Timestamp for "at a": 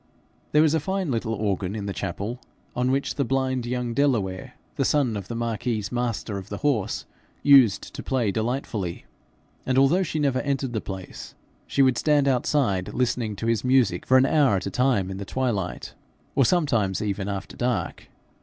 14.55-14.71